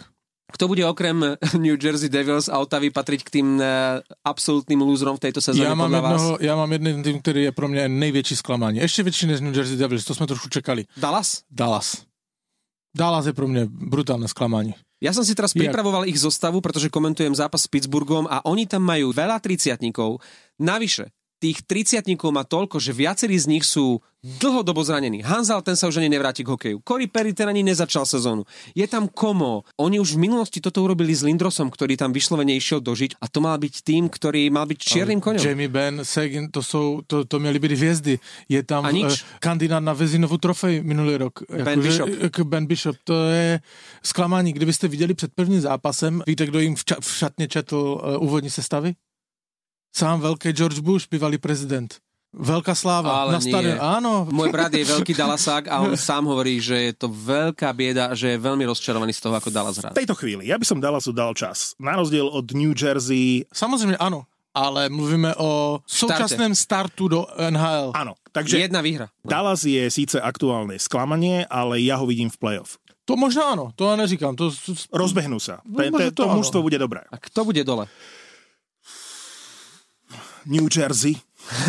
[0.53, 1.25] Kto bude okrem
[1.57, 5.73] New Jersey Devils a Otavy patriť k tým eh, absolútnym lúzrom v tejto sezóne Já
[5.75, 6.11] mám, vás?
[6.11, 8.79] jednoho, já mám jeden tým, který je pro mě největší zklamání.
[8.79, 10.85] Ještě větší než New Jersey Devils, to jsme trošku čekali.
[10.97, 11.41] Dallas?
[11.51, 12.12] Dallas.
[12.93, 14.73] Dallas je pro mě brutálne sklamání.
[15.03, 18.87] Ja som si teraz pripravoval ich zostavu, pretože komentujem zápas s Pittsburghom a oni tam
[18.87, 20.23] majú veľa triciatníkov.
[20.63, 21.11] Navyše,
[21.43, 25.19] tých triciatníkov má toľko, že viacerí z nich sú dlhodobo zranení.
[25.19, 26.79] Hanzal ten sa už ani nevráti k hokeju.
[26.87, 28.47] Corey Perry ten ani nezačal sezónu.
[28.71, 29.67] Je tam Komo.
[29.75, 33.43] Oni už v minulosti toto urobili s Lindrosom, ktorý tam vyslovene išiel dožiť a to
[33.43, 35.43] mal byť tým, ktorý mal byť čiernym koňom.
[35.43, 38.13] Jamie Benn, Seguin, to, jsou, to, to měly být hvězdy.
[38.47, 39.27] Je tam A nič.
[39.27, 41.43] eh, kandidát na Vezinovu trofej minulý rok.
[41.51, 42.09] Ben že- Bishop.
[42.23, 42.95] jako Ben Bishop.
[43.03, 43.59] To je
[44.03, 44.53] zklamání.
[44.55, 48.49] Kdybyste viděli před prvním zápasem, víte, kdo jim v, ča- v šatně četl uh, úvodní
[48.49, 48.95] sestavy?
[49.93, 52.01] Sám veľký George Bush, bývalý prezident.
[52.33, 53.13] Veľká sláva.
[53.29, 53.45] Ale na nie.
[53.45, 53.77] stadion.
[53.77, 54.25] Áno.
[54.25, 58.33] Môj brat je veľký Dallasák a on sám hovorí, že je to veľká bieda, že
[58.33, 59.93] je veľmi rozčarovaný z toho, ako Dallas hrá.
[59.93, 61.77] V tejto chvíli, ja by som Dallasu dal čas.
[61.77, 64.25] Na rozdiel od New Jersey, Samozřejmě ano.
[64.53, 67.93] Ale mluvíme o současném startu do NHL.
[67.93, 68.13] áno.
[68.33, 69.09] Takže Jedna výhra.
[69.25, 69.29] No.
[69.29, 72.77] Dallas je síce aktuálne sklamanie, ale ja ho vidím v playoff.
[73.05, 74.33] To možná ano, to já neříkám.
[74.35, 74.49] To,
[74.93, 75.61] Rozbehnú sa.
[75.65, 76.35] No, To, to, možno to, áno.
[76.41, 77.01] mužstvo bude dobré.
[77.13, 77.85] A kto bude dole?
[80.45, 81.15] New Jersey.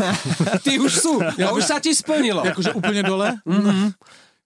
[0.65, 1.19] Ty už sú.
[1.39, 2.47] Ja, už sa ti splnilo.
[2.47, 3.35] jakože úplně dole?
[3.47, 3.93] Mm-hmm.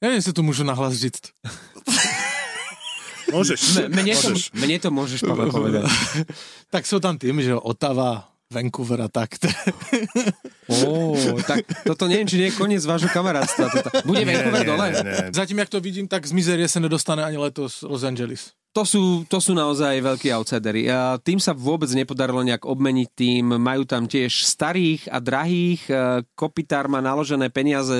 [0.01, 1.23] Nevím, jestli to můžu nahlas říct.
[3.29, 3.61] Môžeš.
[3.77, 4.45] M- mne, to, Môžeš.
[4.57, 5.85] mne to môžeš Pavel povedať.
[6.73, 9.37] tak jsou tam tým, že Otava, Vancouver a tak.
[10.69, 11.12] Ó,
[11.45, 13.69] tak toto neviem, či nie je koniec vášho kamarátstva.
[14.09, 14.87] Bude Vancouver dole?
[14.93, 15.29] Nie, nie.
[15.37, 18.57] Zatím, jak to vidím, tak z mizerie se nedostane ani letos Los Angeles.
[18.79, 20.87] To sú, to sú naozaj veľkí outsidery.
[21.27, 23.59] Tým sa vôbec nepodarilo nejak obmeniť tým.
[23.59, 25.83] Majú tam tiež starých a drahých.
[25.91, 27.99] E, Kopitár má naložené peniaze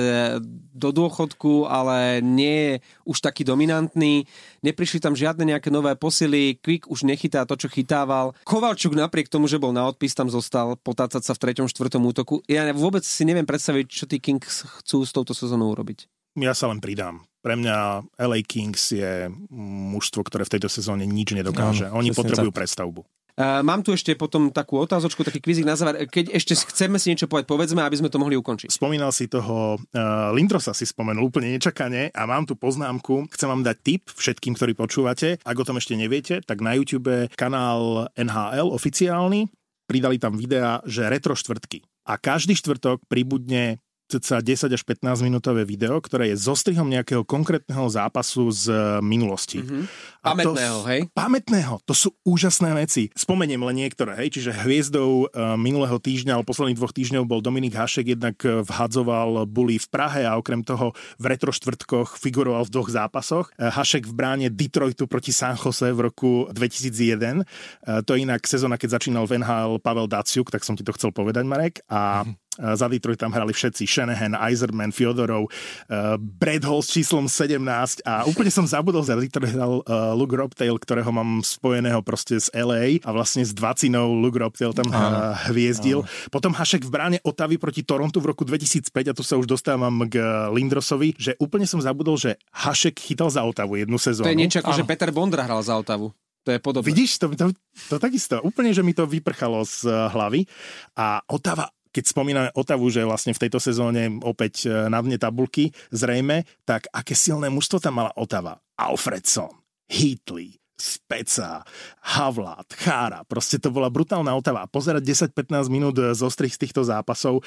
[0.71, 4.23] do dôchodku, ale nie je už taký dominantný.
[4.63, 6.55] Neprišli tam žiadne nejaké nové posily.
[6.63, 8.31] Quick už nechytá to, čo chytával.
[8.47, 12.39] Kovalčuk napriek tomu, že bol na odpis, tam zostal potácať sa v treťom, štvrtom útoku.
[12.47, 16.07] Ja vôbec si neviem predstaviť, čo tí Kings chcú s touto sezónou urobiť.
[16.39, 17.28] Ja sa len pridám.
[17.39, 21.87] Pre mňa LA Kings je mužstvo, ktoré v tejto sezóne nič nedokáže.
[21.87, 22.59] Áno, Oni potrebujú tak.
[22.63, 23.07] prestavbu.
[23.39, 26.03] Uh, mám tu ešte potom takú otázočku, taký kvízik na záver.
[26.11, 28.67] Keď ešte chceme si niečo povedať, povedzme, aby sme to mohli ukončiť.
[28.67, 33.31] Spomínal si toho uh, Lindrosa si spomenul úplne nečakane a mám tu poznámku.
[33.31, 35.39] Chcem vám dať tip všetkým, ktorí počúvate.
[35.47, 39.47] Ak o tom ešte neviete, tak na YouTube kanál NHL oficiálny
[39.87, 41.79] pridali tam videa, že retro štvrtky.
[42.11, 47.85] A každý štvrtok pribudne cca 10 až 15 minútové video, ktoré je zostrihom nejakého konkrétneho
[47.93, 48.65] zápasu z
[49.05, 49.61] minulosti.
[49.61, 49.83] Mm-hmm.
[50.19, 51.01] Pamätného, to, hej?
[51.15, 53.07] Pamätného, to sú úžasné veci.
[53.15, 57.75] Spomeniem len niektoré, hej, čiže hviezdou uh, minulého týždňa, alebo posledných dvoch týždňov bol Dominik
[57.75, 62.73] Hašek, jednak e, vhadzoval bully v Prahe a okrem toho v retro štvrtkoch figuroval v
[62.73, 63.47] dvoch zápasoch.
[63.55, 67.39] Uh, Hašek v bráne Detroitu proti San Jose v roku 2001.
[67.39, 70.91] Uh, to je inak sezóna, keď začínal v NHL Pavel Daciuk, tak som ti to
[70.91, 71.79] chcel povedať, Marek.
[71.87, 73.87] A mm-hmm za Detroit tam hrali všetci.
[73.87, 79.55] Shanahan, Eiserman, Fyodorov, uh, Brad Hall s číslom 17 a úplne som zabudol za Detroit
[79.55, 79.79] hral
[80.13, 84.89] Luke Robtail, ktorého mám spojeného proste z LA a vlastne s dvacinou Luke Robtail tam
[84.89, 86.05] uh, hviezdil.
[86.05, 86.29] Áno.
[86.29, 90.05] Potom Hašek v bráne Otavy proti Torontu v roku 2005 a tu sa už dostávam
[90.07, 90.21] k
[90.53, 94.25] Lindrosovi, že úplne som zabudol, že Hašek chytal za Otavu jednu sezónu.
[94.25, 96.13] To je niečo ako, že Peter Bondra hral za Otavu.
[96.47, 96.87] To je podobné.
[96.87, 97.51] Vidíš, to, to,
[97.91, 98.39] to takisto.
[98.39, 100.47] Úplne, že mi to vyprchalo z hlavy.
[100.95, 105.73] A Otava keď spomíname Otavu, že vlastne v tejto sezóne opäť e, na dne tabulky
[105.89, 108.61] zrejme, tak aké silné mužstvo tam mala Otava?
[108.77, 109.51] Alfredson,
[109.89, 111.67] Heatley, Speca,
[112.15, 113.27] Havlát, Chára.
[113.27, 114.63] Proste to bola brutálna Otava.
[114.71, 117.43] Pozerať 10-15 minút z ostrých z týchto zápasov.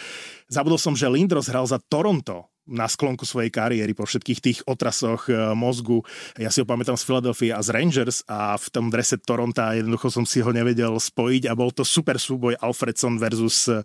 [0.53, 5.27] Zabudol som, že Lindros hral za Toronto na sklonku svojej kariéry po všetkých tých otrasoch
[5.27, 6.07] e, mozgu.
[6.39, 10.15] Ja si ho pamätám z Philadelphia a z Rangers a v tom drese Toronta jednoducho
[10.15, 13.83] som si ho nevedel spojiť a bol to super súboj Alfredson versus, uh,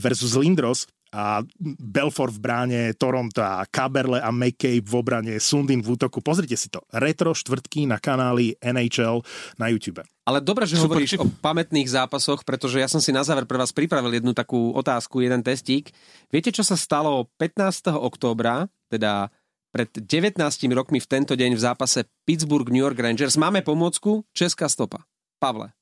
[0.00, 1.42] versus Lindros a
[1.80, 6.18] Belfort v bráne Toronto, Kaberle a McCabe v obrane, Sundin v útoku.
[6.24, 6.82] Pozrite si to.
[6.90, 9.22] Retro štvrtky na kanáli NHL
[9.60, 10.02] na YouTube.
[10.26, 11.22] Ale dobre, že Super hovoríš tip.
[11.22, 15.22] o pamätných zápasoch, pretože ja som si na záver pre vás pripravil jednu takú otázku,
[15.22, 15.94] jeden testík.
[16.34, 17.94] Viete, čo sa stalo 15.
[17.94, 19.30] októbra, teda
[19.70, 20.40] pred 19
[20.74, 23.38] rokmi v tento deň v zápase Pittsburgh-New York Rangers?
[23.38, 25.06] Máme pomôcku Česká stopa.
[25.36, 25.75] Pavle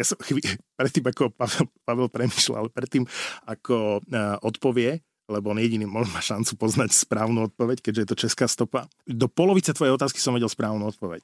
[0.00, 0.40] ja som chví,
[0.80, 3.04] predtým, ako Pavel, Pavel premyšľal, predtým,
[3.44, 8.48] ako uh, odpovie, lebo on jediný má šancu poznať správnu odpoveď, keďže je to česká
[8.48, 8.88] stopa.
[9.04, 11.22] Do polovice tvojej otázky som vedel správnu odpoveď.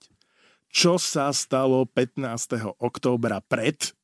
[0.68, 2.76] Čo sa stalo 15.
[2.76, 3.96] októbra pred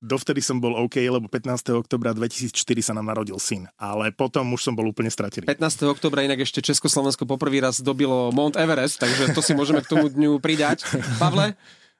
[0.00, 1.76] Dovtedy som bol OK, lebo 15.
[1.76, 5.44] oktobra 2004 sa nám narodil syn, ale potom už som bol úplne stratený.
[5.44, 5.60] 15.
[5.92, 10.08] oktobra inak ešte Československo poprvý raz dobilo Mount Everest, takže to si môžeme k tomu
[10.08, 10.88] dňu pridať.
[11.20, 11.52] Pavle?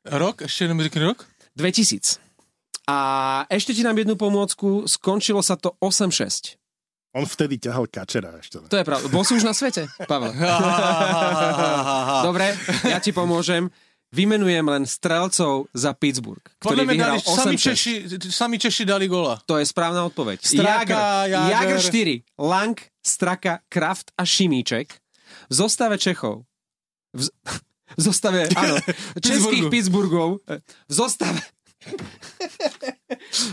[0.08, 0.48] Rok?
[0.48, 1.28] Ešte jeden rok?
[1.60, 2.18] 2000.
[2.90, 2.98] A
[3.46, 6.58] ešte ti dám jednu pomôcku, skončilo sa to 8-6.
[7.10, 8.62] On vtedy ťahal kačera ešte.
[8.70, 9.06] To je pravda.
[9.10, 10.30] Bol si už na svete, Pavel.
[12.30, 12.54] Dobre,
[12.86, 13.66] ja ti pomôžem.
[14.10, 17.94] Vymenujem len strelcov za Pittsburgh, ktorý Podľa vyhral 8 sami Češi,
[18.26, 19.38] sami Češi dali gola.
[19.46, 20.42] To je správna odpoveď.
[20.42, 21.78] Straka, Jager, Jager
[22.34, 24.98] 4, Lang, Straka, Kraft a Šimíček.
[25.46, 26.42] V zostave Čechov.
[27.14, 27.30] V,
[27.96, 28.76] v zostave, áno,
[29.18, 31.42] českých Pittsburghov, v zostave,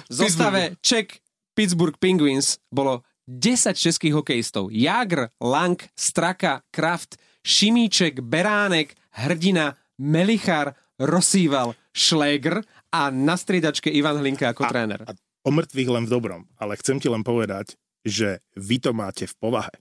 [0.10, 1.22] v zostave Czech
[1.58, 2.62] Pittsburgh Penguins.
[2.70, 4.72] Bolo 10 českých hokejistov.
[4.72, 14.54] Jagr, Lang, Straka, Kraft, Šimíček, Beránek, Hrdina, Melichar, Rosíval, Šléger a na striedačke Ivan Hlinka
[14.56, 15.02] ako a, tréner.
[15.04, 15.12] A
[15.44, 17.76] o mŕtvych len v dobrom, ale chcem ti len povedať,
[18.08, 19.74] že vy to máte v povahe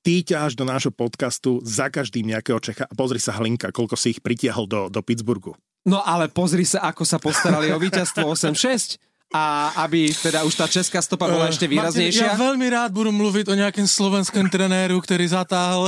[0.00, 4.16] ty ťaháš do nášho podcastu za každým nejakého Čecha a pozri sa Hlinka, koľko si
[4.16, 5.56] ich pritiahol do, do Pittsburghu.
[5.88, 10.66] No ale pozri sa, ako sa postarali o víťazstvo 8-6 a aby teda už tá
[10.66, 12.34] česká stopa bola ešte výraznejšia.
[12.34, 15.86] Martin, ja veľmi rád budu mluviť o nejakém slovenskom trenéru, ktorý zatáhl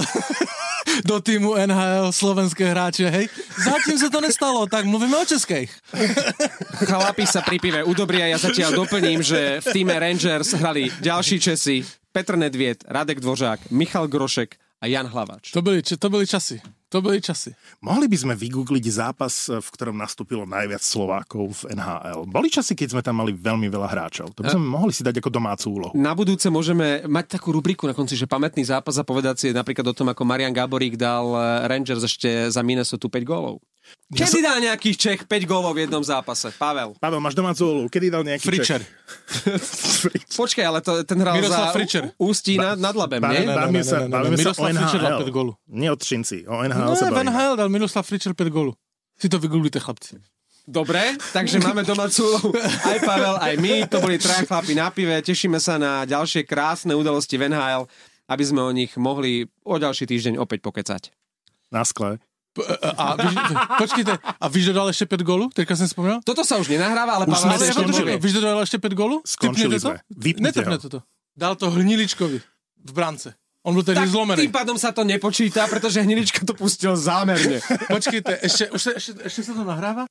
[1.10, 3.26] do týmu NHL slovenské hráče, hej?
[3.58, 5.74] Zatím sa to nestalo, tak mluvíme o českých.
[6.86, 11.82] Chlapi sa pri pive udobria, ja zatiaľ doplním, že v týme Rangers hrali ďalší Česi,
[12.12, 15.50] Petr Nedviet, Radek Dvořák, Michal Grošek a Jan Hlavač.
[15.56, 16.60] To byli, to byli časy.
[16.92, 17.56] To byli časy.
[17.80, 22.28] Mohli by sme vygoogliť zápas, v ktorom nastúpilo najviac Slovákov v NHL.
[22.28, 24.36] Boli časy, keď sme tam mali veľmi veľa hráčov.
[24.36, 24.72] To by sme a...
[24.76, 25.92] mohli si dať ako domácu úlohu.
[25.96, 29.88] Na budúce môžeme mať takú rubriku na konci, že pamätný zápas a povedať si napríklad
[29.88, 33.64] o tom, ako Marian Gaborík dal eh, Rangers ešte za Minnesota 5 gólov.
[34.12, 34.44] Kedy ja som...
[34.44, 36.52] dal nejaký Čech 5 gólov v jednom zápase?
[36.60, 36.92] Pavel.
[37.00, 37.86] Pavel, máš domácu úlohu.
[37.88, 38.84] Kedy dal nejaký Fričer.
[38.84, 40.36] Čech?
[40.40, 42.04] Počkaj, ale to, ten hral Miroslav za Fričer.
[42.20, 43.48] Ústí ba- nad Labem, nie?
[43.48, 45.56] Bavíme sa, bavíme sa o NHL.
[45.72, 47.32] Nie o Třinci, o NHL sa bavíme.
[47.32, 48.76] NHL dal Miroslav Fričer 5 gólu.
[49.16, 50.20] Si to vygooglite, chlapci.
[50.62, 52.22] Dobre, takže máme domácu
[52.86, 53.82] aj Pavel, aj my.
[53.90, 55.18] To boli traja chlapi na pive.
[55.18, 57.90] Tešíme sa na ďalšie krásne udalosti v NHL,
[58.30, 61.10] aby sme o nich mohli o ďalší týždeň opäť pokecať.
[61.74, 62.22] Na skle.
[62.52, 63.34] P- a, vyž,
[63.78, 65.50] počkejte, a víš, kdo dal ještě pět gólů?
[65.54, 66.20] Teďka jsem vzpomněl?
[66.24, 68.12] Toto sa už nenahráva, ale Už sme si ešte skončili.
[68.12, 68.18] povie.
[68.20, 69.16] Víš, kdo dal ještě pět gólů?
[69.26, 69.88] Skončili to?
[69.88, 69.96] sme.
[70.16, 70.78] Vypnite ho.
[70.78, 70.98] to.
[71.36, 72.40] Dal to Hniličkovi
[72.84, 73.34] v brance.
[73.62, 74.42] On byl tehdy Tak zlomený.
[74.42, 77.60] tým pádom sa to nepočíta, pretože Hnilička to pustil zámerne.
[77.88, 80.00] Počkejte, ještě, už se, ještě, ještě se to nahrává?